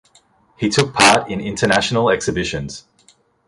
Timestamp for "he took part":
0.57-1.29